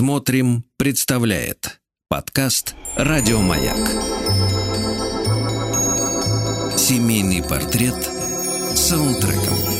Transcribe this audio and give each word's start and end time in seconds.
Смотрим, 0.00 0.64
представляет 0.78 1.78
подкаст 2.08 2.74
Радиомаяк. 2.96 3.76
Семейный 6.78 7.42
портрет 7.42 7.96
с 8.74 8.78
саундтреком. 8.78 9.79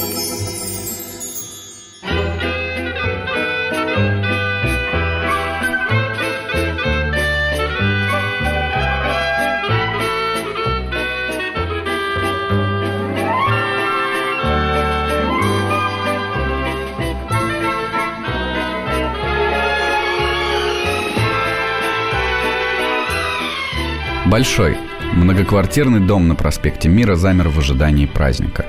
Большой, 24.30 24.76
многоквартирный 25.12 25.98
дом 25.98 26.28
на 26.28 26.36
проспекте 26.36 26.88
Мира 26.88 27.16
замер 27.16 27.48
в 27.48 27.58
ожидании 27.58 28.06
праздника. 28.06 28.64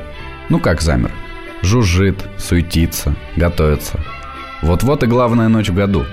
Ну 0.50 0.60
как 0.60 0.82
замер? 0.82 1.12
Жужжит, 1.62 2.18
суетится, 2.40 3.16
готовится. 3.36 4.00
Вот-вот 4.64 5.04
и 5.04 5.06
главная 5.06 5.50
ночь 5.50 5.70
в 5.70 5.76
году. 5.76 6.04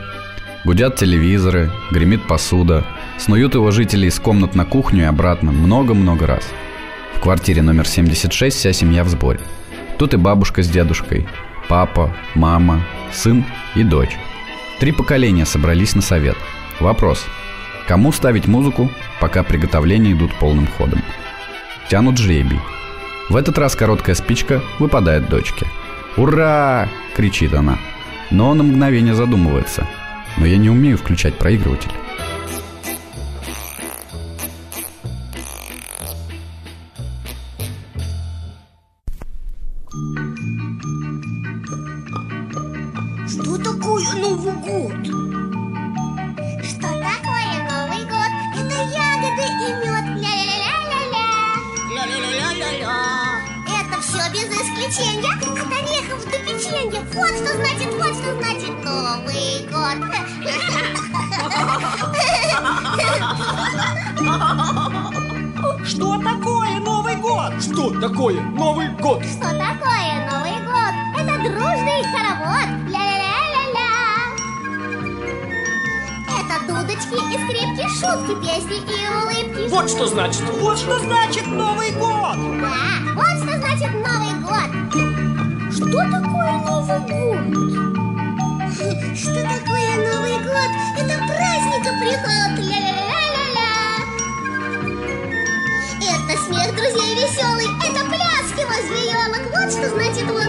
Гудят 0.66 0.96
телевизоры, 0.96 1.70
гремит 1.90 2.26
посуда, 2.26 2.84
снуют 3.16 3.54
его 3.54 3.70
жители 3.70 4.06
из 4.08 4.20
комнат 4.20 4.54
на 4.54 4.66
кухню 4.66 5.04
и 5.04 5.06
обратно 5.06 5.50
много-много 5.50 6.26
раз. 6.26 6.46
В 7.14 7.20
квартире 7.20 7.62
номер 7.62 7.88
76 7.88 8.54
вся 8.54 8.74
семья 8.74 9.02
в 9.02 9.08
сборе. 9.08 9.40
Тут 9.96 10.12
и 10.12 10.18
бабушка 10.18 10.62
с 10.62 10.68
дедушкой, 10.68 11.26
папа, 11.70 12.14
мама, 12.34 12.84
сын 13.14 13.46
и 13.74 13.82
дочь. 13.82 14.18
Три 14.78 14.92
поколения 14.92 15.46
собрались 15.46 15.94
на 15.94 16.02
совет. 16.02 16.36
Вопрос– 16.80 17.24
Кому 17.88 18.12
ставить 18.12 18.46
музыку, 18.46 18.90
пока 19.18 19.42
приготовления 19.42 20.12
идут 20.12 20.34
полным 20.34 20.66
ходом? 20.66 21.02
Тянут 21.88 22.18
жребий. 22.18 22.60
В 23.30 23.36
этот 23.36 23.56
раз 23.56 23.74
короткая 23.74 24.14
спичка 24.14 24.60
выпадает 24.78 25.30
дочке. 25.30 25.66
«Ура!»– 26.18 26.86
кричит 27.16 27.54
она. 27.54 27.78
Но 28.30 28.50
он 28.50 28.58
на 28.58 28.64
мгновение 28.64 29.14
задумывается. 29.14 29.86
Но 30.36 30.44
я 30.44 30.58
не 30.58 30.68
умею 30.68 30.98
включать 30.98 31.38
проигрыватель. 31.38 31.90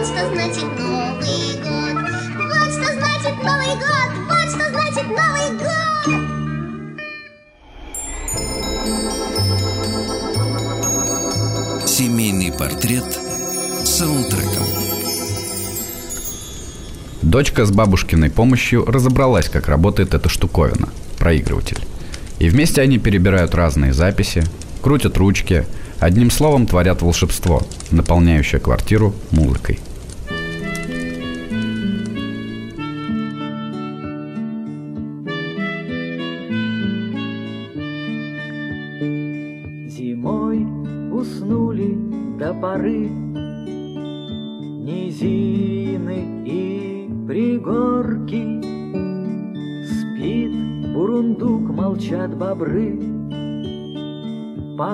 Вот 0.00 0.06
что 0.06 0.30
значит 0.32 0.64
Новый 0.78 1.56
год. 1.60 1.96
Вот 2.34 2.72
что 2.72 2.88
значит 2.94 3.36
Новый 3.44 3.74
год. 3.76 4.10
Вот 4.28 4.48
что 4.48 4.64
значит 4.70 5.06
Новый 5.08 5.50
год. 5.58 6.22
Семейный 11.86 12.50
портрет 12.50 13.04
с 13.84 13.88
саундтреком. 13.88 14.64
Дочка 17.20 17.66
с 17.66 17.70
бабушкиной 17.70 18.30
помощью 18.30 18.86
разобралась, 18.86 19.50
как 19.50 19.68
работает 19.68 20.14
эта 20.14 20.30
штуковина– 20.30 20.88
проигрыватель. 21.18 21.84
И 22.38 22.48
вместе 22.48 22.80
они 22.80 22.98
перебирают 22.98 23.54
разные 23.54 23.92
записи, 23.92 24.44
крутят 24.80 25.18
ручки, 25.18 25.66
одним 25.98 26.30
словом 26.30 26.66
творят 26.66 27.02
волшебство, 27.02 27.62
наполняющее 27.90 28.62
квартиру 28.62 29.14
музыкой. 29.30 29.78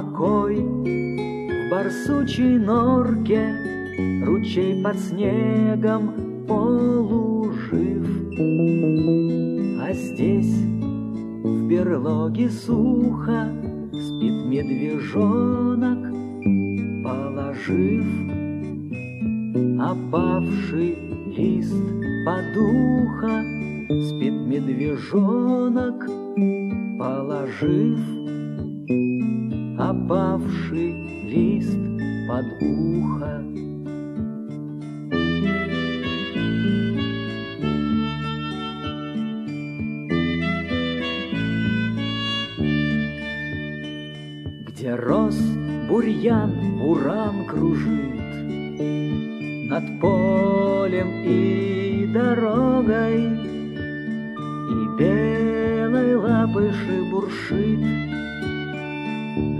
Покой 0.06 0.56
в 0.56 1.70
барсучей 1.70 2.58
норке 2.58 3.54
Ручей 4.24 4.82
под 4.82 4.98
снегом 4.98 6.12
полужив. 6.46 8.06
А 9.80 9.92
здесь 9.92 10.62
в 11.42 11.68
берлоге 11.68 12.48
сухо 12.50 13.48
Спит 13.92 14.46
медвежонок, 14.46 16.12
положив. 17.02 18.06
Опавший 19.80 20.94
лист 21.36 21.84
под 22.24 22.56
ухо 22.56 23.42
Спит 23.88 24.34
медвежонок, 24.34 26.06
положив 26.98 28.15
Опавший 29.88 30.94
лист 31.30 31.78
под 32.26 32.46
ухо. 32.60 33.40
Где 44.66 44.96
рос 44.96 45.38
бурьян, 45.88 46.52
буран 46.80 47.46
кружит 47.46 48.16
Над 49.70 50.00
полем 50.00 51.10
и 51.24 52.10
дорогой 52.12 53.22
И 54.68 54.98
белой 54.98 56.16
лапыши 56.16 57.04
буршит 57.08 57.95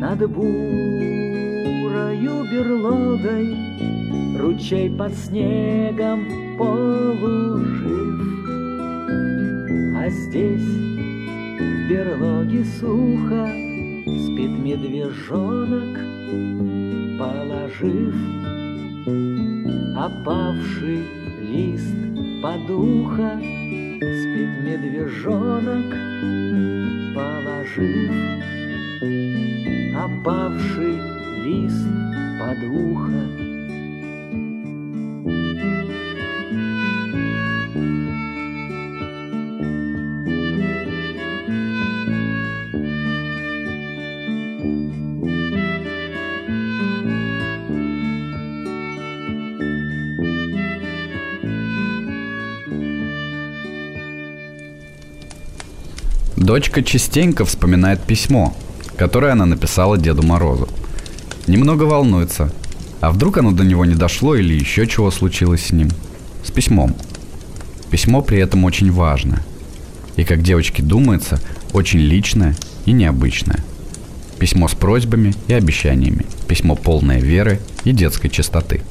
Над 0.00 0.31
бурою 0.31 1.87
берлогой 2.50 3.56
Ручей 4.38 4.90
под 4.90 5.14
снегом 5.14 6.26
полужив 6.58 8.20
А 9.96 10.08
здесь 10.10 10.62
в 11.58 11.88
берлоге 11.88 12.64
сухо 12.78 13.46
Спит 14.06 14.50
медвежонок, 14.50 15.99
положив 17.19 18.14
Опавший 19.96 21.04
лист 21.40 21.96
под 22.42 22.70
ухо. 22.70 23.40
Спит 23.40 24.50
медвежонок, 24.62 25.90
положив 27.14 28.12
опавший 30.04 30.98
лист 31.44 31.87
под 32.38 32.58
ухо. 32.70 33.46
Дочка 56.37 56.82
частенько 56.82 57.44
вспоминает 57.44 58.00
письмо, 58.02 58.54
которое 58.96 59.32
она 59.32 59.46
написала 59.46 59.98
Деду 59.98 60.22
Морозу. 60.22 60.69
Немного 61.46 61.84
волнуется. 61.84 62.52
А 63.00 63.10
вдруг 63.10 63.38
оно 63.38 63.52
до 63.52 63.64
него 63.64 63.84
не 63.84 63.94
дошло 63.94 64.34
или 64.34 64.54
еще 64.54 64.87
чего 64.87 65.10
случилось 65.10 65.66
с 65.66 65.72
ним? 65.72 65.90
С 66.43 66.50
письмом. 66.50 66.96
Письмо 67.90 68.22
при 68.22 68.38
этом 68.38 68.64
очень 68.64 68.90
важное. 68.90 69.43
И, 70.16 70.25
как 70.25 70.43
девочке 70.43 70.82
думается, 70.82 71.40
очень 71.72 72.00
личное 72.00 72.56
и 72.87 72.93
необычное. 72.93 73.62
Письмо 74.38 74.66
с 74.69 74.75
просьбами 74.75 75.34
и 75.46 75.52
обещаниями. 75.52 76.26
Письмо 76.49 76.75
полное 76.75 77.20
веры 77.20 77.60
и 77.84 77.92
детской 77.92 78.28
чистоты. 78.28 78.82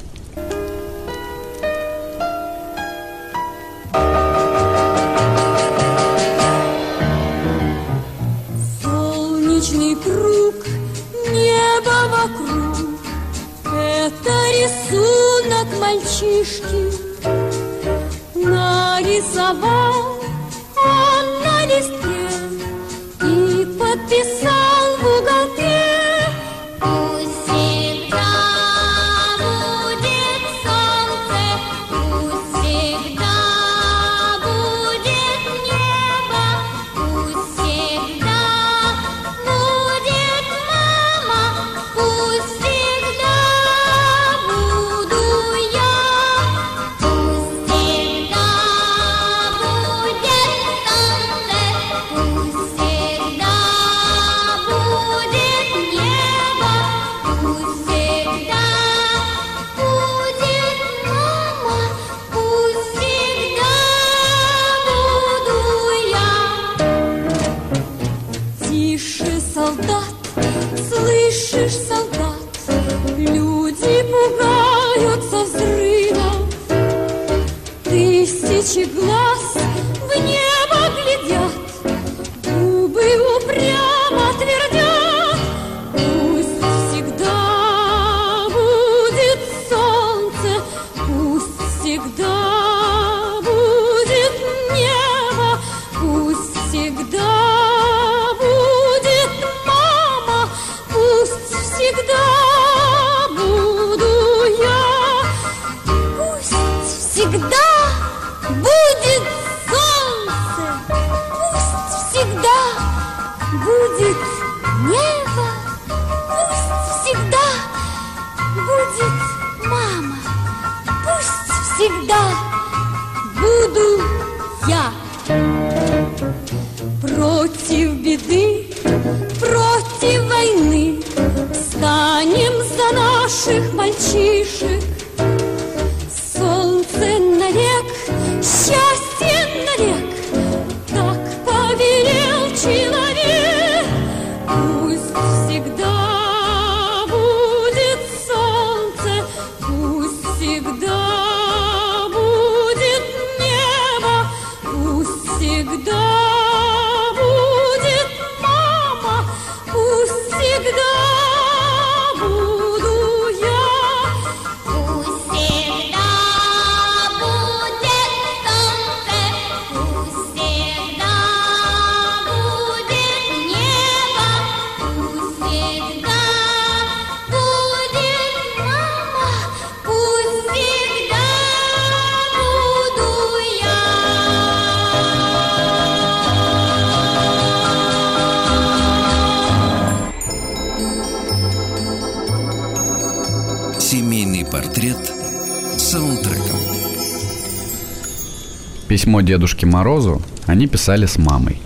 Письмо 199.06 199.20
Дедушке 199.20 199.66
Морозу 199.66 200.20
они 200.46 200.66
писали 200.66 201.06
с 201.06 201.16
мамой. 201.16 201.62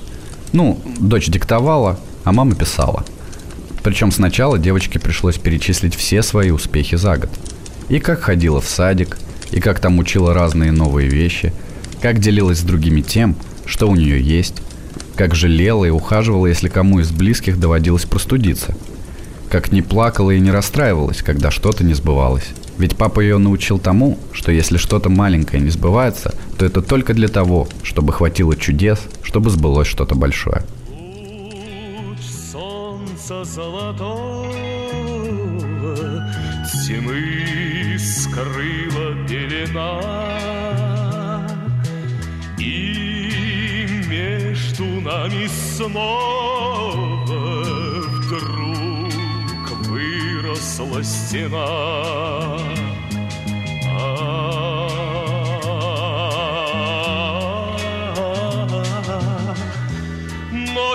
Ну, 0.53 0.79
дочь 0.99 1.29
диктовала, 1.29 1.99
а 2.23 2.33
мама 2.33 2.55
писала. 2.55 3.03
Причем 3.83 4.13
сначала 4.13 4.59
девочке 4.59 4.99
пришлось 4.99 5.39
перечислить 5.39 5.95
все 5.95 6.23
свои 6.23 6.51
успехи 6.51 6.97
за 6.97 7.17
год. 7.17 7.31
И 7.89 7.99
как 7.99 8.21
ходила 8.21 8.61
в 8.61 8.69
садик, 8.69 9.17
и 9.53 9.61
как 9.61 9.81
там 9.81 9.99
учила 9.99 10.35
разные 10.35 10.71
новые 10.71 11.09
вещи, 11.09 11.55
как 12.03 12.19
делилась 12.19 12.59
с 12.59 12.63
другими 12.63 13.01
тем, 13.01 13.35
что 13.65 13.89
у 13.89 13.97
нее 13.97 14.21
есть, 14.21 14.57
как 15.17 15.35
жалела 15.35 15.87
и 15.87 15.91
ухаживала, 15.91 16.47
если 16.47 16.69
кому 16.69 17.01
из 17.01 17.11
близких 17.11 17.59
доводилось 17.59 18.05
простудиться, 18.05 18.77
как 19.49 19.73
не 19.73 19.81
плакала 19.81 20.31
и 20.31 20.41
не 20.41 20.51
расстраивалась, 20.51 21.23
когда 21.23 21.51
что-то 21.51 21.85
не 21.85 21.95
сбывалось. 21.95 22.51
Ведь 22.77 22.99
папа 22.99 23.21
ее 23.21 23.39
научил 23.39 23.79
тому, 23.79 24.19
что 24.33 24.53
если 24.53 24.77
что-то 24.77 25.09
маленькое 25.09 25.63
не 25.63 25.71
сбывается, 25.71 26.35
то 26.61 26.67
это 26.67 26.83
только 26.83 27.15
для 27.15 27.29
того, 27.29 27.67
чтобы 27.83 28.13
хватило 28.13 28.55
чудес, 28.55 29.09
чтобы 29.23 29.49
сбылось 29.49 29.89
что-то 29.89 30.15
большое. 30.15 30.63
Луч 30.91 32.21
солнца 32.53 33.45
золотого 33.45 34.53
Тьмы 36.87 37.97
скрыла 37.99 39.27
пелена 39.27 40.03
И 42.59 43.89
между 44.07 44.85
нами 44.85 45.47
снова 45.47 47.23
Вдруг 48.19 49.71
выросла 49.89 51.03
стена 51.03 52.70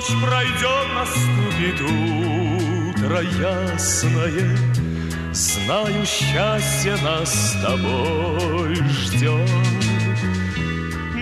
Ночь 0.07 0.21
пройдет, 0.21 0.87
наступит 0.93 1.81
утро 1.81 3.21
ясное 3.21 4.57
Знаю, 5.31 6.05
счастье 6.05 6.95
нас 7.01 7.33
с 7.33 7.61
тобой 7.63 8.75
ждет 8.75 9.49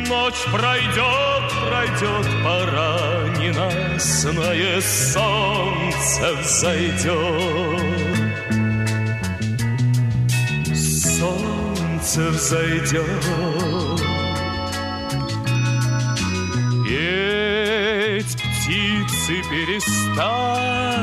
Ночь 0.08 0.44
пройдет, 0.52 1.44
пройдет, 1.70 2.28
пора 2.44 3.30
не 3.40 3.52
ясное 3.54 4.82
солнце 4.82 6.36
взойдет. 6.42 7.82
Солнце 10.76 12.30
взойдет. 12.32 13.93
Птицы 19.04 19.42
перестали, 19.50 20.98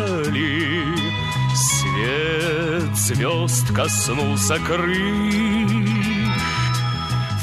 Свет 1.54 2.96
звезд 2.96 3.74
коснулся 3.74 4.58
крыш. 4.58 5.70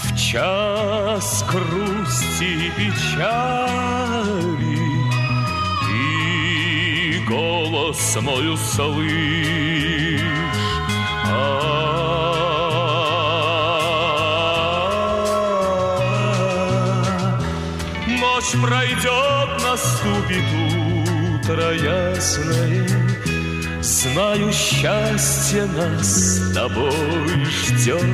В 0.04 0.16
час 0.18 1.46
грусти 1.50 2.68
и 2.68 2.72
печали 2.72 4.08
Ты 5.86 7.20
голос 7.28 8.18
мой 8.22 8.54
услышь. 8.54 10.07
Ночь 18.48 18.62
пройдет, 18.62 19.62
наступит 19.62 20.46
утро 21.44 21.74
ясное, 21.74 22.88
Знаю, 23.82 24.54
счастье 24.54 25.66
нас 25.66 26.08
с 26.08 26.54
тобой 26.54 27.44
ждет. 27.44 28.06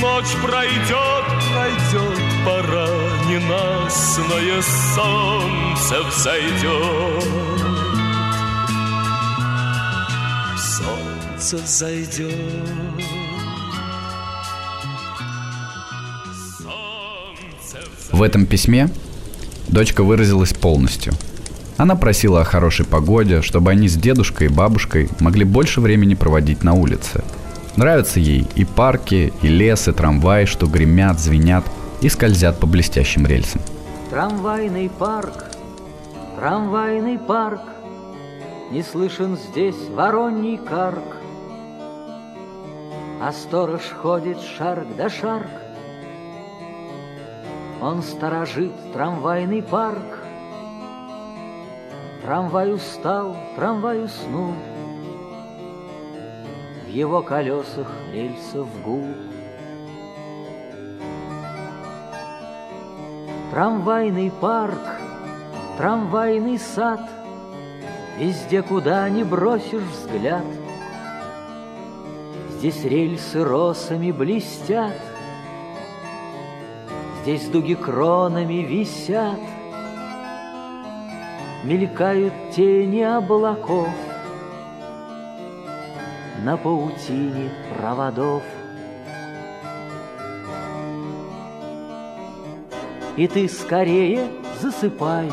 Ночь 0.00 0.36
пройдет, 0.44 1.24
пройдет, 1.50 2.20
пора 2.44 2.86
ненастное 3.26 4.62
солнце 4.94 6.02
взойдет. 6.04 7.24
Солнце 10.56 11.56
взойдет. 11.56 13.21
В 18.22 18.24
этом 18.24 18.46
письме 18.46 18.88
дочка 19.66 20.04
выразилась 20.04 20.52
полностью. 20.52 21.12
Она 21.76 21.96
просила 21.96 22.42
о 22.42 22.44
хорошей 22.44 22.86
погоде, 22.86 23.42
чтобы 23.42 23.72
они 23.72 23.88
с 23.88 23.96
дедушкой 23.96 24.46
и 24.46 24.48
бабушкой 24.48 25.08
могли 25.18 25.44
больше 25.44 25.80
времени 25.80 26.14
проводить 26.14 26.62
на 26.62 26.74
улице. 26.74 27.24
Нравятся 27.74 28.20
ей 28.20 28.46
и 28.54 28.64
парки, 28.64 29.32
и 29.42 29.48
лес, 29.48 29.88
и 29.88 29.90
трамваи, 29.90 30.44
что 30.44 30.68
гремят, 30.68 31.18
звенят 31.18 31.64
и 32.00 32.08
скользят 32.08 32.60
по 32.60 32.68
блестящим 32.68 33.26
рельсам. 33.26 33.60
Трамвайный 34.08 34.88
парк, 34.88 35.46
трамвайный 36.38 37.18
парк, 37.18 37.62
Не 38.70 38.84
слышен 38.84 39.36
здесь 39.50 39.88
вороний 39.90 40.58
карк. 40.58 41.16
А 43.20 43.32
сторож 43.32 43.82
ходит 44.00 44.38
шарк 44.56 44.86
да 44.96 45.10
шарк. 45.10 45.61
Он 47.82 48.00
сторожит 48.00 48.72
трамвайный 48.92 49.60
парк. 49.60 50.20
Трамвай 52.22 52.72
устал, 52.72 53.36
трамвай 53.56 54.04
уснул. 54.04 54.54
В 56.86 56.88
его 56.88 57.22
колесах 57.22 57.90
рельсов 58.12 58.68
гул. 58.84 59.04
Трамвайный 63.50 64.30
парк, 64.40 65.00
трамвайный 65.76 66.60
сад, 66.60 67.00
Везде, 68.16 68.62
куда 68.62 69.08
ни 69.08 69.24
бросишь 69.24 69.82
взгляд. 69.82 70.44
Здесь 72.50 72.84
рельсы 72.84 73.42
росами 73.42 74.12
блестят, 74.12 74.94
Здесь 77.22 77.46
дуги 77.50 77.76
кронами 77.76 78.64
висят, 78.64 79.38
Мелькают 81.62 82.32
тени 82.50 83.02
облаков 83.02 83.88
На 86.42 86.56
паутине 86.56 87.52
проводов. 87.78 88.42
И 93.16 93.28
ты 93.28 93.48
скорее 93.48 94.26
засыпай, 94.60 95.30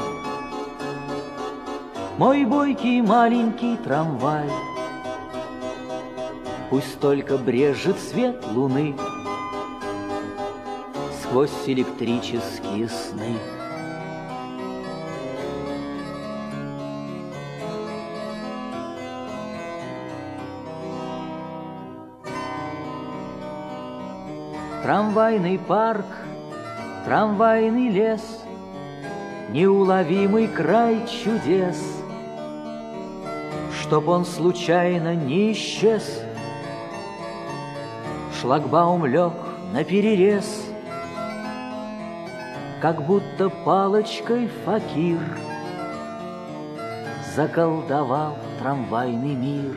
Мой 2.19 2.46
бойкий 2.46 3.01
маленький 3.01 3.77
трамвай. 3.77 4.48
Пусть 6.69 7.00
только 7.00 7.39
брежет 7.39 7.98
свет 7.98 8.46
луны 8.53 8.93
Сквозь 11.29 11.67
электрические 11.67 12.89
сны. 12.89 13.36
Трамвайный 24.81 25.59
парк, 25.59 26.07
трамвайный 27.05 27.89
лес, 27.89 28.24
Неуловимый 29.50 30.48
край 30.48 31.05
чудес, 31.05 31.79
Чтоб 33.79 34.07
он 34.07 34.25
случайно 34.25 35.13
не 35.13 35.51
исчез, 35.51 36.24
Шлагбаум 38.41 39.05
лег 39.05 39.33
на 39.74 39.83
перерез, 39.83 40.68
Как 42.81 43.05
будто 43.05 43.50
палочкой 43.50 44.48
факир 44.63 45.19
Заколдовал 47.36 48.38
трамвайный 48.57 49.36
мир. 49.36 49.75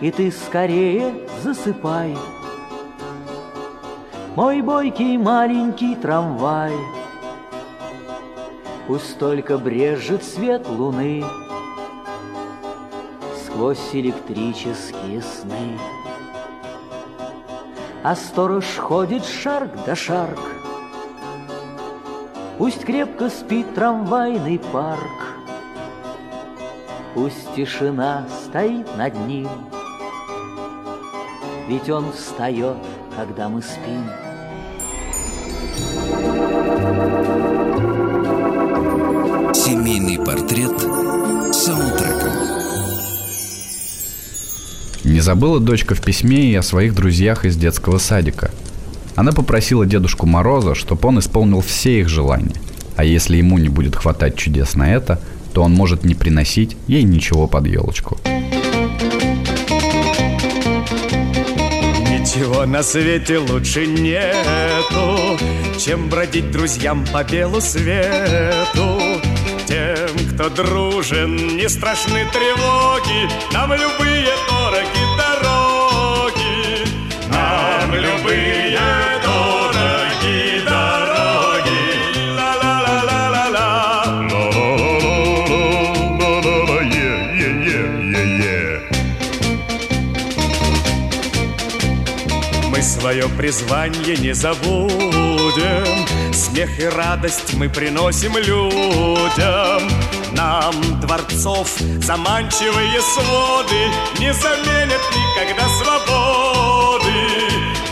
И 0.00 0.10
ты 0.12 0.30
скорее 0.30 1.26
засыпай, 1.42 2.16
Мой 4.36 4.62
бойкий 4.62 5.16
маленький 5.16 5.96
трамвай. 5.96 6.74
Пусть 8.86 9.18
только 9.18 9.58
брежет 9.58 10.22
свет 10.22 10.68
луны 10.68 11.24
Сквозь 13.46 13.94
электрические 13.94 15.22
сны. 15.22 15.78
А 18.04 18.14
сторож 18.14 18.66
ходит 18.76 19.24
шарк 19.24 19.70
да 19.86 19.96
шарк, 19.96 20.38
Пусть 22.58 22.84
крепко 22.84 23.30
спит 23.30 23.74
трамвайный 23.74 24.58
парк, 24.58 25.38
Пусть 27.14 27.54
тишина 27.54 28.26
стоит 28.44 28.94
над 28.98 29.14
ним, 29.26 29.48
Ведь 31.66 31.88
он 31.88 32.12
встает, 32.12 32.76
когда 33.16 33.48
мы 33.48 33.62
спим. 33.62 34.04
Семейный 39.54 40.18
портрет 40.18 40.83
Не 45.14 45.20
забыла 45.20 45.60
дочка 45.60 45.94
в 45.94 46.00
письме 46.00 46.50
и 46.50 46.56
о 46.56 46.62
своих 46.62 46.92
друзьях 46.92 47.44
из 47.44 47.56
детского 47.56 47.98
садика. 47.98 48.50
Она 49.14 49.30
попросила 49.30 49.86
Дедушку 49.86 50.26
Мороза, 50.26 50.74
чтобы 50.74 51.08
он 51.08 51.20
исполнил 51.20 51.60
все 51.60 52.00
их 52.00 52.08
желания. 52.08 52.56
А 52.96 53.04
если 53.04 53.36
ему 53.36 53.58
не 53.58 53.68
будет 53.68 53.94
хватать 53.94 54.34
чудес 54.34 54.74
на 54.74 54.92
это, 54.92 55.20
то 55.52 55.62
он 55.62 55.72
может 55.72 56.02
не 56.02 56.16
приносить 56.16 56.76
ей 56.88 57.04
ничего 57.04 57.46
под 57.46 57.68
елочку. 57.68 58.18
Ничего 62.10 62.66
на 62.66 62.82
свете 62.82 63.38
лучше 63.38 63.86
нету, 63.86 65.38
чем 65.78 66.08
бродить 66.08 66.50
друзьям 66.50 67.06
по 67.12 67.22
белу 67.22 67.60
свету. 67.60 68.93
Кто 70.34 70.48
дружен, 70.50 71.56
не 71.56 71.68
страшны 71.68 72.26
тревоги, 72.32 73.28
нам 73.52 73.72
любые 73.72 74.26
дороги 74.48 75.04
дороги, 75.16 76.84
нам 77.28 77.94
любые 77.94 78.80
дороги 79.22 80.60
дороги. 80.66 81.80
Ла-ла-ла-ла-ла-ла. 82.36 84.04
Ла-ла-ла-ла-ла-ла-ла. 84.32 86.80
Е-е-е-е-е. 86.82 88.80
Мы 92.70 92.82
свое 92.82 92.84
свое 93.14 93.28
призвание 93.36 94.16
не 94.16 94.34
забудем 94.34 96.06
Смех 96.32 96.80
и 96.80 96.86
радость 96.86 97.54
мы 97.54 97.68
приносим 97.68 98.36
людям 98.36 99.82
Нам 100.36 101.00
дворцов. 101.00 101.68
Заманчивые 102.02 103.00
своды 103.00 103.90
Не 104.18 104.32
заменят 104.32 105.00
никогда 105.14 105.68
свободы. 105.78 107.12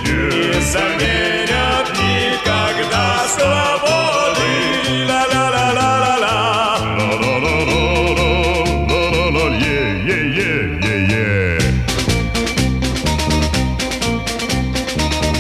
Не 0.03 0.61
заменят 0.61 1.89
никогда 1.93 3.27
свободы. 3.29 4.51
Ла-ла-ла-ла-ла-ла. 5.09 6.79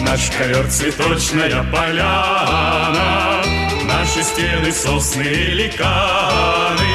Наш 0.06 0.30
ковер 0.30 0.66
цветочная 0.68 1.62
поляна 1.72 3.42
Наши 3.92 4.22
стены 4.22 4.72
сосны 4.72 5.22
и 5.22 5.50
ликаны 5.52 6.94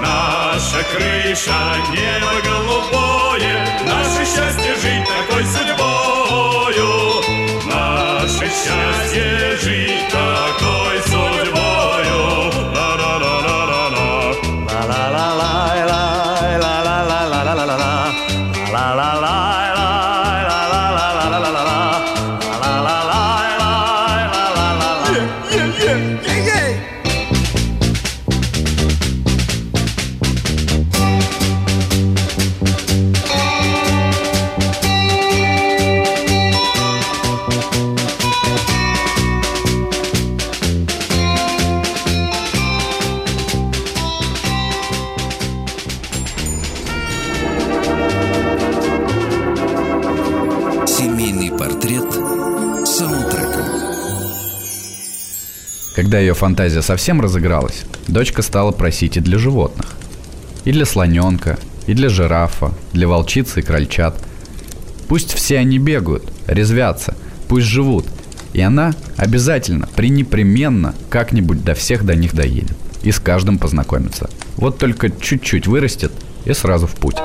Наша 0.00 0.84
крыша 0.84 1.76
небо 1.90 2.32
голубое. 2.44 3.66
Наше 3.84 4.24
счастье 4.24 4.74
жить 4.76 5.04
такой 5.04 5.44
судьбою. 5.44 6.90
Наше 7.66 8.46
счастье 8.46 9.56
жить 9.62 10.08
такой 10.10 10.81
Когда 56.12 56.20
ее 56.20 56.34
фантазия 56.34 56.82
совсем 56.82 57.22
разыгралась, 57.22 57.84
дочка 58.06 58.42
стала 58.42 58.70
просить 58.70 59.16
и 59.16 59.20
для 59.20 59.38
животных. 59.38 59.92
И 60.66 60.70
для 60.70 60.84
слоненка, 60.84 61.58
и 61.86 61.94
для 61.94 62.10
жирафа, 62.10 62.74
для 62.92 63.08
волчицы 63.08 63.60
и 63.60 63.62
крольчат. 63.62 64.22
Пусть 65.08 65.32
все 65.32 65.56
они 65.56 65.78
бегают, 65.78 66.30
резвятся, 66.46 67.16
пусть 67.48 67.66
живут. 67.66 68.04
И 68.52 68.60
она 68.60 68.92
обязательно, 69.16 69.88
пренепременно, 69.96 70.94
как-нибудь 71.08 71.64
до 71.64 71.72
всех 71.72 72.04
до 72.04 72.14
них 72.14 72.34
доедет. 72.34 72.76
И 73.02 73.10
с 73.10 73.18
каждым 73.18 73.56
познакомится. 73.56 74.28
Вот 74.56 74.76
только 74.76 75.08
чуть-чуть 75.08 75.66
вырастет 75.66 76.12
и 76.44 76.52
сразу 76.52 76.86
в 76.86 76.92
путь. 76.92 77.16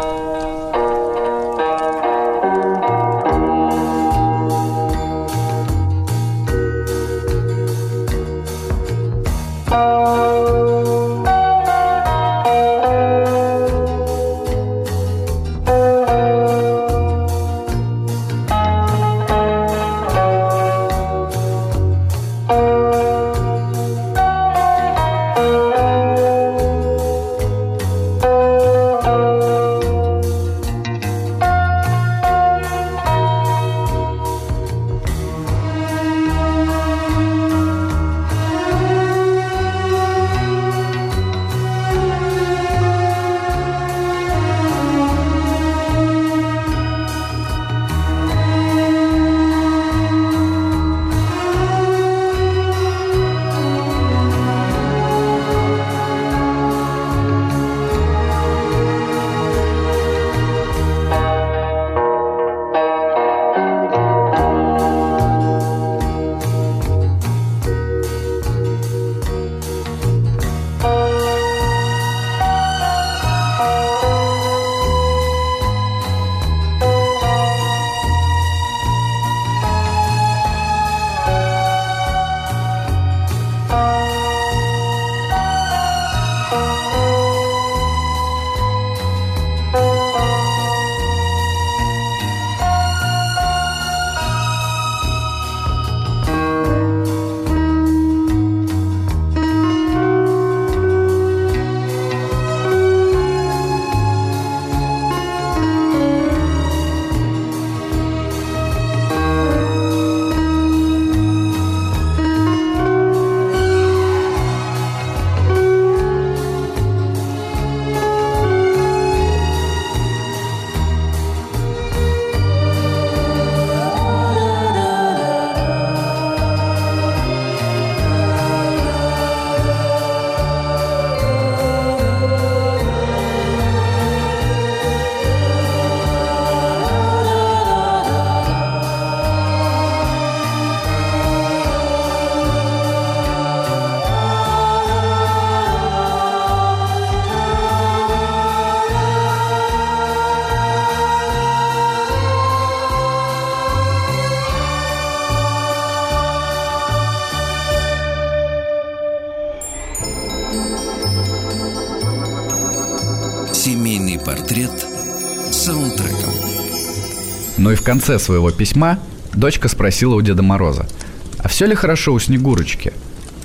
Конце 167.87 168.19
своего 168.19 168.51
письма 168.51 168.99
дочка 169.33 169.69
спросила 169.69 170.15
у 170.15 170.21
Деда 170.21 170.43
Мороза, 170.43 170.89
а 171.37 171.47
все 171.47 171.65
ли 171.65 171.73
хорошо 171.73 172.11
у 172.11 172.19
Снегурочки? 172.19 172.91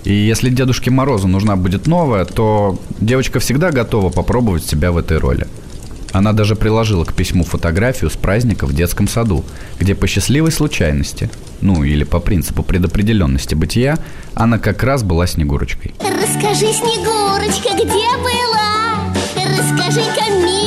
И 0.02 0.12
если 0.12 0.50
Дедушке 0.50 0.90
Морозу 0.90 1.28
нужна 1.28 1.54
будет 1.54 1.86
новая, 1.86 2.24
то 2.24 2.76
девочка 2.98 3.38
всегда 3.38 3.70
готова 3.70 4.10
попробовать 4.10 4.66
себя 4.66 4.90
в 4.90 4.96
этой 4.96 5.18
роли. 5.18 5.46
Она 6.10 6.32
даже 6.32 6.56
приложила 6.56 7.04
к 7.04 7.14
письму 7.14 7.44
фотографию 7.44 8.10
с 8.10 8.14
праздника 8.14 8.66
в 8.66 8.74
детском 8.74 9.06
саду, 9.06 9.44
где 9.78 9.94
по 9.94 10.08
счастливой 10.08 10.50
случайности, 10.50 11.30
ну 11.60 11.84
или 11.84 12.02
по 12.02 12.18
принципу 12.18 12.64
предопределенности 12.64 13.54
бытия, 13.54 13.96
она 14.34 14.58
как 14.58 14.82
раз 14.82 15.04
была 15.04 15.28
Снегурочкой. 15.28 15.94
Расскажи, 16.00 16.72
Снегурочка, 16.72 17.74
где 17.76 18.08
была? 18.18 19.14
Расскажи-ка, 19.36 20.61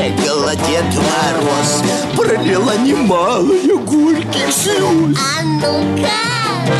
Дед 0.00 0.84
Мороз. 0.94 1.82
Пролила 2.16 2.74
немалые 2.76 3.76
горьких 3.78 4.50
слез 4.50 5.18
А 5.18 5.42
ну-ка, 5.44 6.08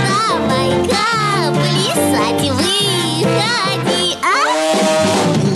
давай-ка 0.09 1.53
плясать 1.53 2.51
выходи, 2.51 4.17
а? 4.23 4.29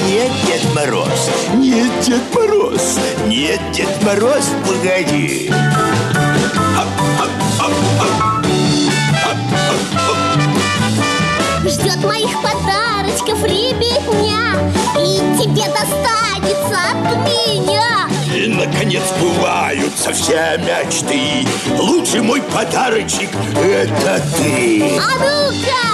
Нет, 0.07 0.31
Дед 0.47 0.75
Мороз, 0.75 1.31
нет, 1.55 1.91
Дед 2.03 2.23
Мороз 2.35 2.99
Нет, 3.27 3.61
Дед 3.73 4.03
Мороз, 4.03 4.51
погоди 4.67 5.51
Ждет 11.95 12.05
моих 12.05 12.31
подарочков 12.43 13.45
ребятня. 13.45 14.73
И 14.99 15.19
тебе 15.39 15.65
достанется 15.69 16.79
от 16.91 17.17
меня. 17.29 18.09
И, 18.35 18.49
наконец, 18.49 19.03
сбываются 19.17 20.13
все 20.13 20.59
мечты. 20.59 21.47
Лучший 21.79 22.23
мой 22.23 22.43
подарочек– 22.43 23.31
это 23.57 24.23
ты. 24.37 24.99
А 24.99 25.11
ну-ка, 25.19 25.85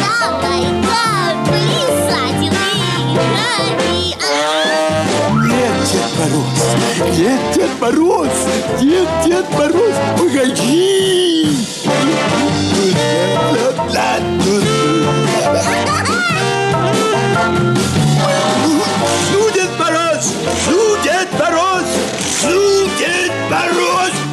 давай-ка 0.00 1.02
плясать 1.46 2.52
а? 2.52 3.58
Нет, 5.46 5.72
Дед 5.92 6.12
Мороз, 6.18 6.60
нет, 7.16 7.40
Дед 7.54 7.80
Мороз 7.80 8.36
Нет, 8.82 9.08
Дед 9.24 9.50
Мороз, 9.52 9.94
погоди 10.18 11.27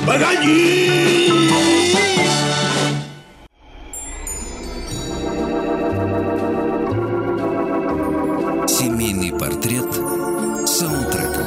погоди 0.06 1.32
Семейный 8.68 9.32
портрет 9.32 9.92
саундтреком. 10.68 11.46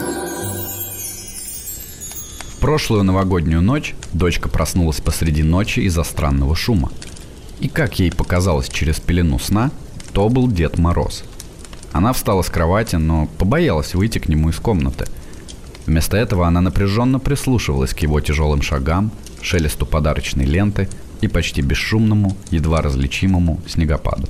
В 2.57 2.61
прошлую 2.61 3.05
новогоднюю 3.05 3.63
ночь 3.63 3.95
дочка 4.13 4.49
проснулась 4.49 5.01
посреди 5.01 5.43
ночи 5.43 5.81
из-за 5.81 6.03
странного 6.03 6.57
шума. 6.57 6.91
И 7.61 7.69
как 7.69 7.99
ей 8.01 8.11
показалось 8.11 8.69
через 8.69 8.99
пелену 8.99 9.39
сна, 9.39 9.71
то 10.13 10.29
был 10.29 10.49
Дед 10.49 10.79
Мороз. 10.79 11.25
Она 11.93 12.13
встала 12.13 12.43
с 12.43 12.49
кровати, 12.49 12.97
но 12.97 13.27
побоялась 13.39 13.95
выйти 13.95 14.19
к 14.19 14.29
нему 14.29 14.51
из 14.51 14.57
комнаты. 14.57 15.07
Вместо 15.89 16.19
этого 16.19 16.47
она 16.47 16.61
напряженно 16.61 17.19
прислушивалась 17.19 17.95
к 17.95 18.01
его 18.01 18.21
тяжелым 18.21 18.61
шагам, 18.61 19.11
шелесту 19.41 19.87
подарочной 19.87 20.45
ленты 20.45 20.87
и 21.23 21.29
почти 21.29 21.63
бесшумному, 21.63 22.37
едва 22.51 22.83
различимому 22.83 23.59
снегопаду. 23.67 24.29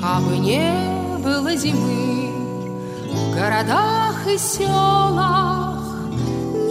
Кабы 0.00 0.38
не 0.38 1.18
было 1.24 1.56
зимы 1.56 2.30
в 3.02 3.34
городах 3.34 4.28
и 4.28 4.38
селах, 4.38 5.75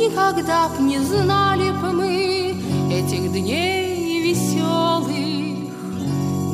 Никогда 0.06 0.70
б 0.70 0.84
не 0.84 1.00
знали 1.00 1.72
б 1.72 1.92
мы 1.92 2.54
этих 2.94 3.32
дней 3.32 4.22
веселых. 4.22 5.10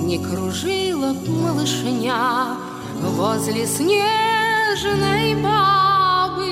Не 0.08 0.18
кружила 0.20 1.12
б 1.12 1.30
малышня 1.30 2.56
возле 3.02 3.68
снежной 3.68 5.36
бабы. 5.44 6.48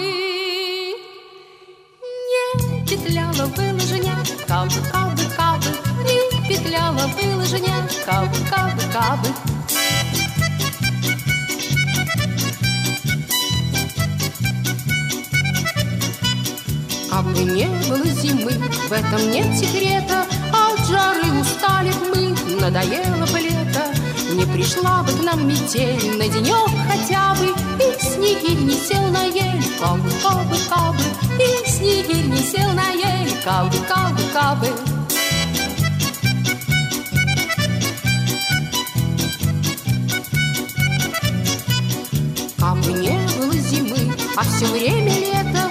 Не 2.31 2.85
петляла 2.85 3.47
бы 3.47 3.63
лыжня, 3.75 4.17
кабы, 4.45 4.81
кабы, 4.91 5.23
кабы, 5.37 5.71
Не 6.03 6.49
петляла 6.49 7.07
бы 7.15 7.35
лыжня, 7.37 7.87
кабы, 8.05 8.35
кабы, 8.51 8.81
кабы. 8.91 9.48
Кабы 17.39 17.51
не 17.51 17.67
было 17.87 18.05
зимы, 18.05 18.51
в 18.51 18.91
этом 18.91 19.31
нет 19.31 19.57
секрета, 19.57 20.25
а 20.51 20.73
От 20.73 20.87
жары 20.87 21.23
устали 21.39 21.93
мы, 22.09 22.35
надоело 22.59 23.25
бы 23.27 23.39
лето. 23.39 23.85
Не 24.33 24.45
пришла 24.45 25.03
бы 25.03 25.13
к 25.13 25.23
нам 25.23 25.47
метель. 25.47 26.17
На 26.17 26.27
денек 26.27 26.69
хотя 26.89 27.35
бы, 27.35 27.53
И 27.81 28.03
снегирь 28.03 28.59
не 28.59 28.73
сел 28.73 29.07
на 29.11 29.23
ель, 29.23 29.63
кабы, 29.79 30.09
кабы, 30.21 30.57
кабы, 30.69 31.03
И 31.39 31.69
снегирь 31.69 32.25
не 32.25 32.39
сел 32.39 32.73
на 32.73 32.89
ель, 32.89 33.31
кабы, 33.45 33.77
кабы, 33.87 34.21
кабы. 34.33 34.67
Кабы 42.59 42.91
не 42.91 43.17
было 43.37 43.53
зимы, 43.53 44.13
а 44.35 44.43
все 44.43 44.65
время 44.65 45.13
лето, 45.19 45.68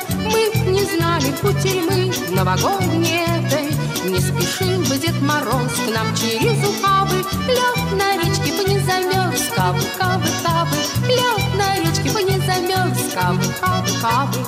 не 0.79 0.85
знали 0.85 1.33
кутерьмы 1.41 2.13
новогодней 2.31 3.25
этой. 3.25 3.67
Не 4.09 4.21
спешил 4.21 4.81
бы 4.89 4.97
Дед 4.97 5.21
Мороз 5.21 5.73
к 5.73 5.95
нам 5.95 6.15
через 6.15 6.59
ухабы, 6.69 7.17
Лед 7.49 7.99
на 7.99 8.17
речке 8.17 8.53
бы 8.53 8.65
не 8.69 8.79
замерз, 8.79 9.43
кабы, 9.57 9.81
кабы, 9.99 10.29
кабы, 10.45 10.77
Лед 11.09 11.55
на 11.57 11.77
речке 11.81 12.11
бы 12.13 12.23
не 12.23 12.39
замерз, 12.39 13.13
кабы, 13.13 13.43
кабы, 13.61 13.89
кабы. 14.01 14.47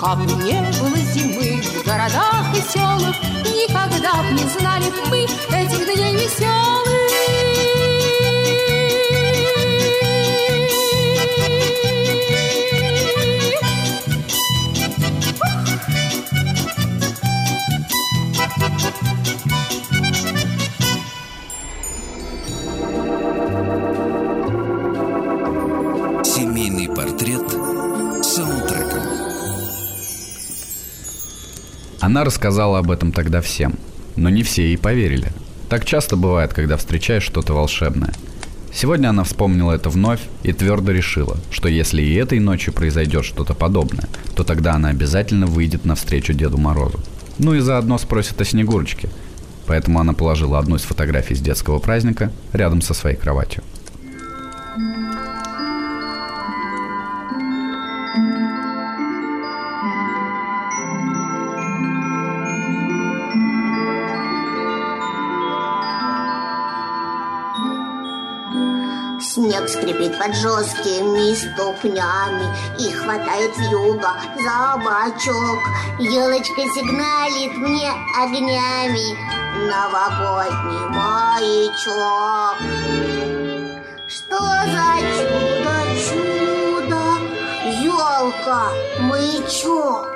Кабы 0.00 0.24
не 0.44 0.60
было 0.80 0.96
зимы 1.12 1.62
в 1.62 1.84
городах 1.84 2.46
и 2.54 2.60
селах, 2.72 3.16
Никогда 3.44 4.22
б 4.22 4.32
не 4.32 4.48
знали 4.58 4.92
мы 5.08 5.24
этих 5.56 5.94
дней 5.94 6.14
веселых. 6.14 6.91
Она 32.12 32.24
рассказала 32.24 32.78
об 32.78 32.90
этом 32.90 33.10
тогда 33.10 33.40
всем, 33.40 33.72
но 34.16 34.28
не 34.28 34.42
все 34.42 34.64
ей 34.64 34.76
поверили. 34.76 35.32
Так 35.70 35.86
часто 35.86 36.14
бывает, 36.14 36.52
когда 36.52 36.76
встречаешь 36.76 37.22
что-то 37.22 37.54
волшебное. 37.54 38.12
Сегодня 38.70 39.08
она 39.08 39.24
вспомнила 39.24 39.72
это 39.72 39.88
вновь 39.88 40.20
и 40.42 40.52
твердо 40.52 40.92
решила, 40.92 41.38
что 41.50 41.70
если 41.70 42.02
и 42.02 42.12
этой 42.12 42.38
ночью 42.38 42.74
произойдет 42.74 43.24
что-то 43.24 43.54
подобное, 43.54 44.10
то 44.36 44.44
тогда 44.44 44.74
она 44.74 44.90
обязательно 44.90 45.46
выйдет 45.46 45.86
навстречу 45.86 46.34
Деду 46.34 46.58
Морозу. 46.58 47.00
Ну 47.38 47.54
и 47.54 47.60
заодно 47.60 47.96
спросит 47.96 48.38
о 48.42 48.44
Снегурочке. 48.44 49.08
Поэтому 49.66 49.98
она 49.98 50.12
положила 50.12 50.58
одну 50.58 50.76
из 50.76 50.82
фотографий 50.82 51.34
с 51.34 51.40
детского 51.40 51.78
праздника 51.78 52.30
рядом 52.52 52.82
со 52.82 52.92
своей 52.92 53.16
кроватью. 53.16 53.62
Под 70.22 70.36
жесткими 70.36 71.34
ступнями 71.34 72.46
И 72.78 72.92
хватает 72.92 73.56
вьюга 73.56 74.12
за 74.36 74.76
бочок. 74.76 75.58
Елочка 75.98 76.62
сигналит 76.74 77.56
мне 77.56 77.90
огнями 78.20 79.18
Новогодний 79.68 80.86
маячок. 80.90 82.56
Что 84.06 84.38
за 84.38 84.90
чудо, 85.16 85.76
чудо 86.04 87.02
елка, 87.82 88.70
маячок. 89.00 90.11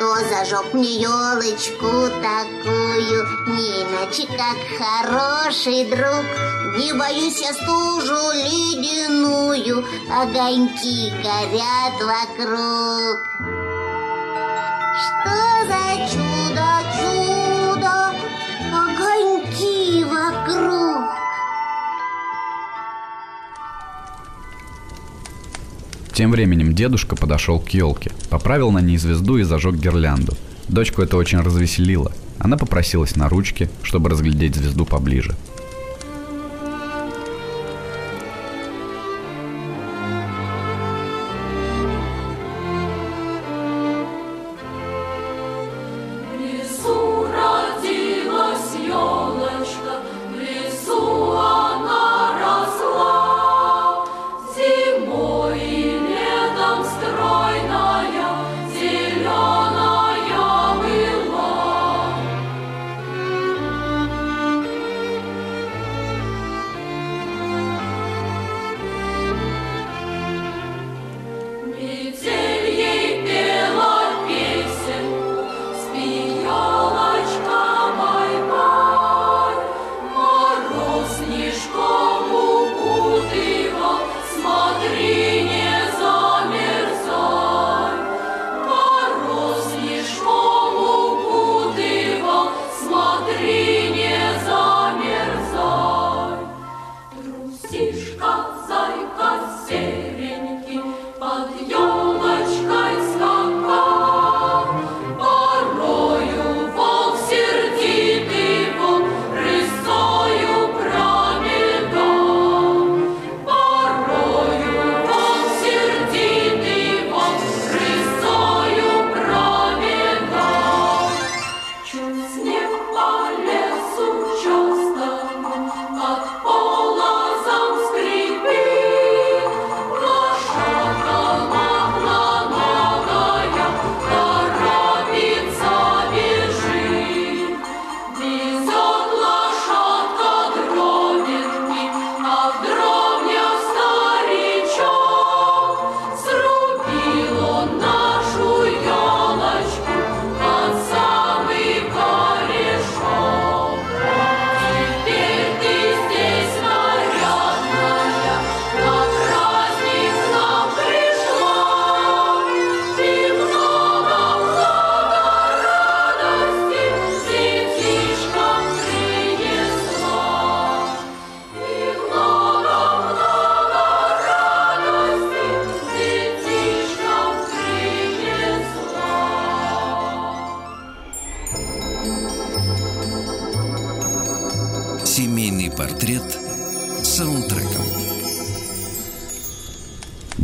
Кто 0.00 0.14
зажег 0.14 0.72
мне 0.72 0.94
елочку 0.94 2.08
такую, 2.22 3.28
не 3.48 3.82
иначе 3.82 4.26
как 4.28 4.56
хороший 4.78 5.84
друг. 5.90 6.24
Не 6.78 6.94
боюсь 6.94 7.42
я 7.42 7.52
стужу 7.52 8.32
ледяную, 8.32 9.84
огоньки 10.10 11.10
горят 11.22 12.00
вокруг. 12.00 13.59
Тем 26.20 26.32
временем 26.32 26.74
дедушка 26.74 27.16
подошел 27.16 27.58
к 27.58 27.70
елке, 27.70 28.12
поправил 28.28 28.70
на 28.70 28.80
ней 28.80 28.98
звезду 28.98 29.38
и 29.38 29.42
зажег 29.42 29.76
гирлянду. 29.76 30.36
Дочку 30.68 31.00
это 31.00 31.16
очень 31.16 31.40
развеселило. 31.40 32.12
Она 32.38 32.58
попросилась 32.58 33.16
на 33.16 33.30
ручки, 33.30 33.70
чтобы 33.82 34.10
разглядеть 34.10 34.54
звезду 34.54 34.84
поближе. 34.84 35.34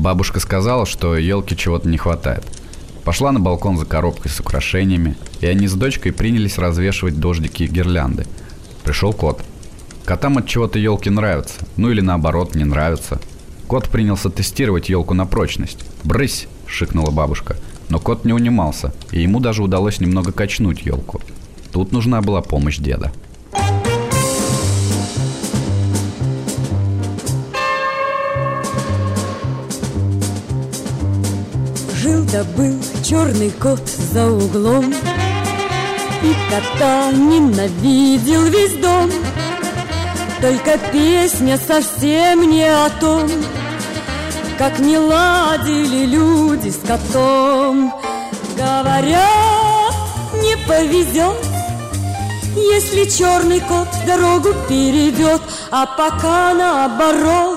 Бабушка 0.06 0.38
сказала, 0.38 0.86
что 0.86 1.16
елке 1.16 1.56
чего-то 1.56 1.88
не 1.88 1.98
хватает. 1.98 2.44
Пошла 3.02 3.32
на 3.32 3.40
балкон 3.40 3.76
за 3.76 3.86
коробкой 3.86 4.30
с 4.30 4.38
украшениями, 4.38 5.16
и 5.40 5.46
они 5.46 5.66
с 5.66 5.72
дочкой 5.72 6.12
принялись 6.12 6.58
развешивать 6.58 7.18
дождики 7.18 7.64
и 7.64 7.66
гирлянды. 7.66 8.24
Пришел 8.84 9.12
кот. 9.12 9.42
Котам 10.04 10.38
от 10.38 10.46
чего-то 10.46 10.78
елки 10.78 11.10
нравятся, 11.10 11.66
ну 11.76 11.90
или 11.90 12.02
наоборот 12.02 12.54
не 12.54 12.62
нравятся. 12.62 13.20
Кот 13.66 13.88
принялся 13.88 14.30
тестировать 14.30 14.88
елку 14.90 15.12
на 15.12 15.26
прочность. 15.26 15.80
«Брысь!»– 16.04 16.46
шикнула 16.68 17.10
бабушка. 17.10 17.56
Но 17.88 17.98
кот 17.98 18.24
не 18.24 18.32
унимался, 18.32 18.94
и 19.10 19.22
ему 19.22 19.40
даже 19.40 19.60
удалось 19.60 19.98
немного 19.98 20.30
качнуть 20.30 20.86
елку. 20.86 21.20
Тут 21.72 21.90
нужна 21.90 22.22
была 22.22 22.42
помощь 22.42 22.78
деда. 22.78 23.10
Да 32.36 32.44
был 32.54 32.78
черный 33.02 33.50
кот 33.50 33.80
за 33.88 34.30
углом. 34.30 34.92
И 36.22 36.34
кота 36.50 37.10
ненавидел 37.12 38.42
весь 38.42 38.74
дом. 38.74 39.10
Только 40.42 40.76
песня 40.92 41.56
совсем 41.56 42.50
не 42.50 42.64
о 42.64 42.90
том 43.00 43.26
Как 44.58 44.78
не 44.80 44.98
ладили 44.98 46.04
люди 46.04 46.68
с 46.68 46.86
котом. 46.86 47.94
Говорят, 48.54 49.94
не 50.34 50.58
повезет 50.68 51.42
Если 52.54 53.08
черный 53.08 53.60
кот 53.60 53.88
дорогу 54.06 54.50
перейдет 54.68 55.40
А 55.70 55.86
пока 55.86 56.52
наоборот 56.52 57.55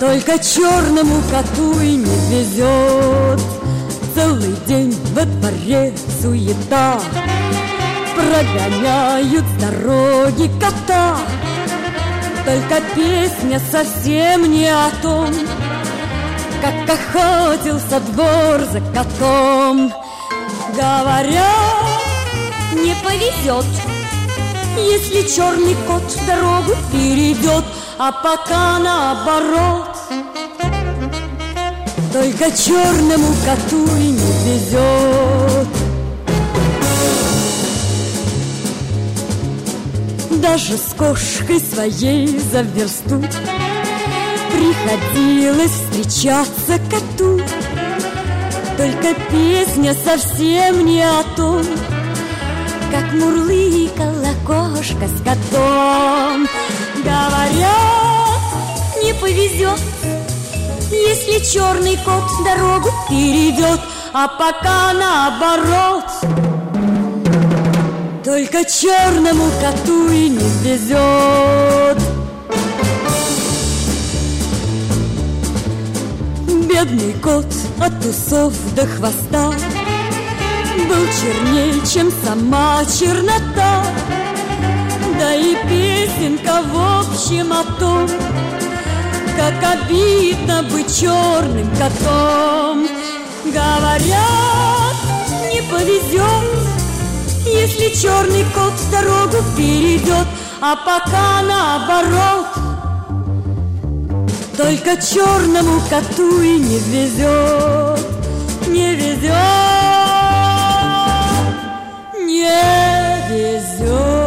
только 0.00 0.38
черному 0.38 1.20
коту 1.30 1.78
и 1.78 1.96
не 1.96 2.16
везет 2.30 3.40
Целый 4.14 4.56
день 4.66 4.96
во 5.12 5.24
дворе 5.24 5.94
суета. 6.20 6.98
Прогоняют 8.16 9.44
с 9.44 9.62
дороги 9.62 10.50
кота. 10.58 11.18
Только 12.46 12.82
песня 12.94 13.60
совсем 13.70 14.50
не 14.50 14.68
о 14.68 14.90
том 15.02 15.28
Как 16.62 16.98
охотился 16.98 18.00
двор 18.00 18.60
за 18.72 18.80
котом. 18.94 19.92
Говорят, 20.74 21.44
не 22.72 22.94
повезет 23.04 23.66
Если 24.78 25.28
черный 25.28 25.76
кот 25.86 26.02
дорогу 26.26 26.74
перейдет 26.90 27.64
а 28.02 28.12
пока 28.12 28.78
наоборот 28.78 29.89
Только 32.12 32.50
черному 32.50 33.32
коту 33.44 33.86
и 33.96 34.10
не 34.10 34.32
везет. 34.44 35.68
Даже 40.42 40.76
с 40.76 40.94
кошкой 40.96 41.60
своей 41.60 42.26
за 42.26 42.62
версту 42.62 43.22
Приходилось 44.52 45.70
встречаться 45.70 46.80
коту. 46.90 47.40
Только 48.76 49.14
песня 49.30 49.94
совсем 49.94 50.84
не 50.84 51.02
о 51.02 51.22
том 51.36 51.64
Как 52.90 53.12
мурлыкала 53.12 54.34
кошка 54.44 55.06
с 55.06 55.22
котом. 55.22 56.48
Говорят, 57.04 57.70
не 59.04 59.14
повезет 59.14 59.80
Если 60.90 61.38
черный 61.44 61.96
кот 62.04 62.24
дорогу 62.44 62.88
перейдет 63.08 63.80
А 64.12 64.26
пока 64.26 64.92
наоборот. 64.92 66.04
Только 68.24 68.64
черному 68.64 69.44
коту 69.60 70.10
и 70.10 70.28
не 70.28 70.50
везет 70.62 71.98
Бедный 76.68 77.14
кот 77.22 77.46
от 77.80 78.04
усов 78.04 78.52
до 78.74 78.84
хвоста 78.86 79.52
Был 80.88 81.06
черней, 81.20 81.80
чем 81.86 82.10
сама 82.24 82.84
чернота. 82.84 83.84
Да 85.18 85.34
и 85.34 85.54
песенка 85.68 86.62
в 86.62 87.00
общем 87.00 87.52
о 87.52 87.64
том 87.78 88.08
Как 89.40 89.80
обидно 89.80 90.62
быть 90.64 91.00
черным 91.00 91.74
котом 91.74 92.86
Говорят, 93.46 94.96
не 95.50 95.62
повезет 95.62 96.44
Если 97.46 97.98
черный 97.98 98.44
кот 98.54 98.74
дорогу 98.92 99.38
перейдет 99.56 100.26
А 100.60 100.76
пока 100.76 101.40
наоборот 101.42 102.46
только 104.58 105.00
черному 105.00 105.80
коту 105.88 106.42
и 106.42 106.58
не 106.58 106.78
везет, 106.80 108.06
не 108.68 108.94
везет, 108.94 109.32
не 112.26 112.44
везет. 113.30 114.19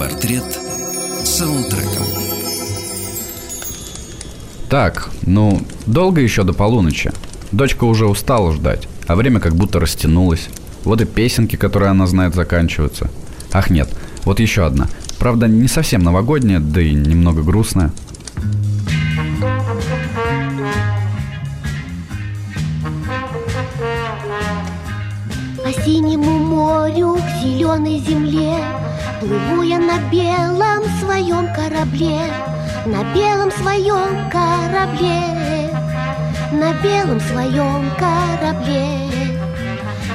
Портрет 0.00 0.58
саундтреком. 1.24 2.06
Так, 4.70 5.10
ну, 5.26 5.60
долго 5.84 6.22
еще 6.22 6.42
до 6.42 6.54
полуночи. 6.54 7.12
Дочка 7.52 7.84
уже 7.84 8.06
устала 8.06 8.50
ждать, 8.52 8.88
а 9.06 9.14
время 9.14 9.40
как 9.40 9.54
будто 9.54 9.78
растянулось. 9.78 10.48
Вот 10.84 11.02
и 11.02 11.04
песенки, 11.04 11.56
которые 11.56 11.90
она 11.90 12.06
знает, 12.06 12.34
заканчиваются. 12.34 13.10
Ах 13.52 13.68
нет, 13.68 13.90
вот 14.24 14.40
еще 14.40 14.64
одна. 14.64 14.88
Правда, 15.18 15.48
не 15.48 15.68
совсем 15.68 16.02
новогодняя, 16.02 16.60
да 16.60 16.80
и 16.80 16.94
немного 16.94 17.42
грустная. 17.42 17.92
По 25.62 25.72
синему 25.84 26.38
морю 26.38 27.16
к 27.16 27.42
зеленой 27.44 27.98
земле 27.98 28.54
Плыву 29.20 29.60
я 29.60 29.78
на 29.78 29.98
белом 30.10 30.82
своем 30.98 31.52
корабле 31.52 32.22
На 32.86 33.04
белом 33.12 33.50
своем 33.50 34.30
корабле 34.30 35.70
На 36.50 36.72
белом 36.82 37.20
своем 37.20 37.90
корабле. 37.98 39.10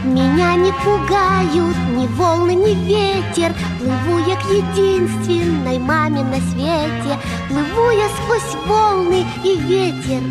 Меня 0.04 0.56
не 0.56 0.72
пугают 0.72 1.78
ни 1.96 2.08
волны, 2.16 2.56
ни 2.56 2.74
ветер. 2.74 3.54
Плыву 3.78 4.18
я 4.28 4.38
к 4.38 4.46
единственной 4.50 5.78
маме 5.78 6.24
на 6.24 6.38
свете. 6.52 7.20
Плыву 7.48 7.92
я 7.92 8.10
сквозь 8.10 8.56
волны 8.66 9.24
и 9.44 9.56
ветер 9.56 10.24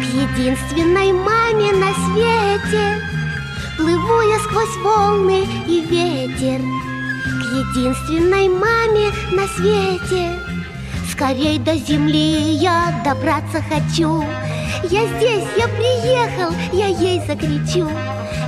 К 0.00 0.14
единственной 0.14 1.12
маме 1.12 1.72
на 1.72 1.92
свете. 1.94 3.00
Плыву 3.76 4.20
я 4.22 4.38
сквозь 4.40 4.76
волны 4.82 5.46
и 5.68 5.80
ветер 5.80 6.60
единственной 7.54 8.48
маме 8.48 9.10
на 9.32 9.46
свете. 9.48 10.40
Скорей 11.10 11.58
до 11.58 11.76
земли 11.76 12.54
я 12.54 13.00
добраться 13.04 13.62
хочу. 13.62 14.24
Я 14.90 15.06
здесь, 15.06 15.46
я 15.56 15.68
приехал, 15.68 16.52
я 16.72 16.86
ей 16.86 17.20
закричу. 17.26 17.88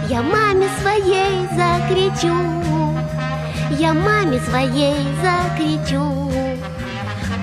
Я 0.08 0.22
маме 0.22 0.68
своей 0.80 1.46
закричу. 1.54 2.34
Я 3.78 3.94
маме 3.94 4.40
своей 4.40 4.96
закричу. 5.22 6.32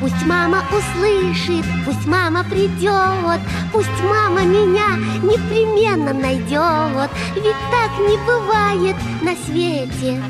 Пусть 0.01 0.25
мама 0.25 0.63
услышит, 0.69 1.65
пусть 1.85 2.05
мама 2.05 2.43
придет 2.43 3.39
Пусть 3.71 4.03
мама 4.03 4.41
меня 4.41 4.97
непременно 5.21 6.13
найдет. 6.13 7.09
Ведь 7.35 7.55
так 7.71 7.91
не 7.99 8.17
бывает 8.25 8.97
на 9.21 9.33
свете 9.45 10.21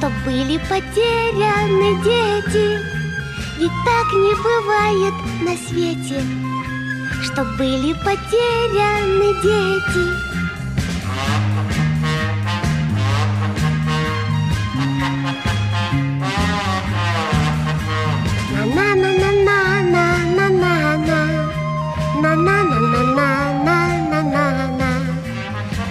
что 0.00 0.10
были 0.24 0.56
потеряны 0.56 2.02
дети. 2.02 2.78
Ведь 3.58 3.70
так 3.84 4.12
не 4.14 4.34
бывает 4.34 5.12
на 5.42 5.54
свете 5.68 6.22
Что 7.22 7.44
были 7.58 7.92
потеряны 7.92 9.34
дети. 9.42 10.30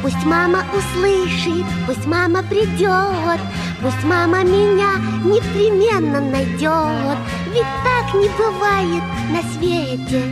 Пусть 0.02 0.26
мама 0.26 0.64
услышит, 0.74 1.66
пусть 1.86 2.08
мама 2.08 2.42
придет 2.42 3.40
Пусть 3.82 4.04
мама 4.04 4.44
меня 4.44 4.96
непременно 5.24 6.20
найдет 6.20 7.18
Ведь 7.54 7.64
так 7.86 8.14
не 8.14 8.28
бывает 8.38 9.04
на 9.32 9.42
свете 9.54 10.24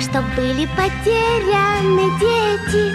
Чтоб 0.00 0.24
были 0.34 0.66
потеряны 0.74 2.10
дети 2.18 2.90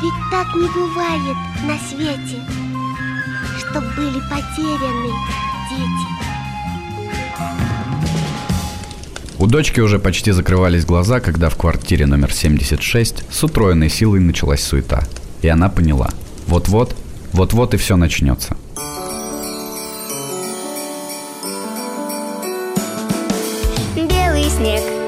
Ведь 0.00 0.30
так 0.30 0.46
не 0.54 0.68
бывает 0.68 1.36
на 1.64 1.76
свете 1.86 2.40
Чтоб 3.58 3.84
были 3.94 4.20
потеряны 4.30 5.12
дети 5.70 6.22
У 9.38 9.46
дочки 9.46 9.80
уже 9.80 9.98
почти 9.98 10.30
закрывались 10.30 10.86
глаза, 10.86 11.20
когда 11.20 11.50
в 11.50 11.56
квартире 11.56 12.06
номер 12.06 12.32
76 12.32 13.24
с 13.28 13.44
утроенной 13.44 13.90
силой 13.90 14.20
началась 14.20 14.62
суета. 14.62 15.02
И 15.42 15.48
она 15.48 15.68
поняла. 15.68 16.10
Вот-вот, 16.46 16.94
вот-вот 17.32 17.74
и 17.74 17.76
все 17.76 17.96
начнется. 17.96 18.56
Снег 24.62 25.01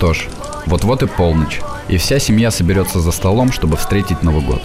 что 0.00 0.14
ж, 0.14 0.28
вот-вот 0.64 1.02
и 1.02 1.06
полночь, 1.06 1.60
и 1.88 1.98
вся 1.98 2.18
семья 2.18 2.50
соберется 2.50 3.00
за 3.00 3.12
столом, 3.12 3.52
чтобы 3.52 3.76
встретить 3.76 4.22
Новый 4.22 4.42
год. 4.42 4.62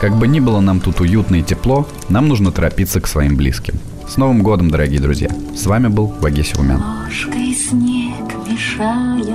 Как 0.00 0.16
бы 0.16 0.26
ни 0.26 0.40
было 0.40 0.60
нам 0.60 0.80
тут 0.80 1.00
уютно 1.00 1.36
и 1.36 1.42
тепло, 1.42 1.86
нам 2.08 2.26
нужно 2.26 2.52
торопиться 2.52 2.98
к 2.98 3.06
своим 3.06 3.36
близким. 3.36 3.74
С 4.08 4.16
Новым 4.16 4.42
годом, 4.42 4.70
дорогие 4.70 4.98
друзья! 4.98 5.28
С 5.54 5.66
вами 5.66 5.88
был 5.88 6.06
Вагеси 6.06 6.58
Умян. 6.58 6.82
Ложкой 7.04 7.54
снег 7.54 8.34
мешая, 8.48 9.26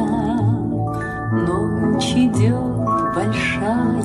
ночь 1.45 2.14
идет 2.16 3.14
большая. 3.14 4.01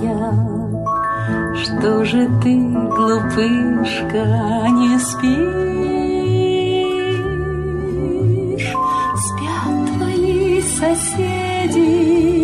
Что 1.65 2.05
же 2.05 2.29
ты, 2.43 2.59
глупышка, 2.95 4.67
не 4.69 4.99
спишь? 4.99 5.88
твои 10.78 12.37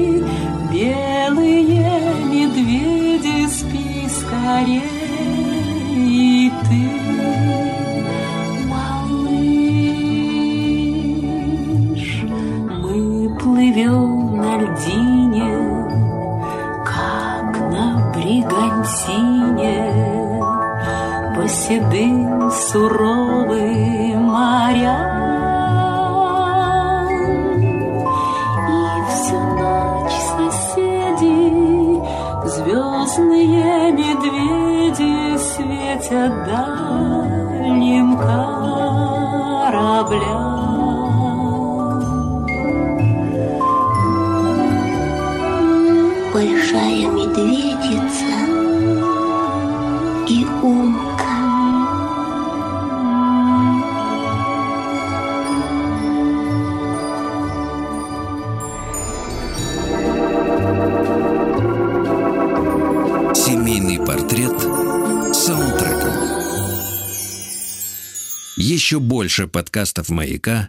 Больше 69.25 69.47
подкастов 69.49 70.11
«Маяка» 70.11 70.69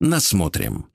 насмотрим. 0.00 0.86